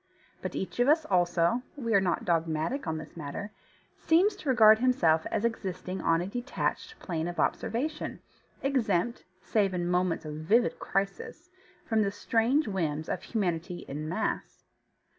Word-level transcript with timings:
But 0.41 0.55
each 0.55 0.79
of 0.79 0.87
us 0.87 1.05
also 1.05 1.61
(we 1.75 1.93
are 1.93 2.01
not 2.01 2.25
dogmatic 2.25 2.87
on 2.87 2.97
this 2.97 3.15
matter) 3.15 3.51
seems 3.99 4.35
to 4.37 4.49
regard 4.49 4.79
himself 4.79 5.27
as 5.29 5.45
existing 5.45 6.01
on 6.01 6.21
a 6.21 6.25
detached 6.25 6.97
plane 6.99 7.27
of 7.27 7.39
observation, 7.39 8.19
exempt 8.63 9.25
(save 9.43 9.75
in 9.75 9.87
moments 9.87 10.25
of 10.25 10.33
vivid 10.37 10.79
crisis) 10.79 11.51
from 11.85 12.01
the 12.01 12.09
strange 12.09 12.67
whims 12.67 13.09
of 13.09 13.21
humanity 13.21 13.85
en 13.87 14.09
masse. 14.09 14.65